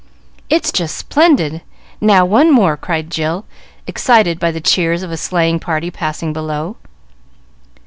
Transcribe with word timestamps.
"It's 0.49 0.71
just 0.71 0.97
splendid! 0.97 1.61
Now, 2.01 2.25
one 2.25 2.49
more!" 2.51 2.75
cried 2.75 3.11
Jill, 3.11 3.45
excited 3.85 4.39
by 4.39 4.49
the 4.49 4.59
cheers 4.59 5.03
of 5.03 5.11
a 5.11 5.15
sleighing 5.15 5.59
party 5.59 5.91
passing 5.91 6.33
below. 6.33 6.77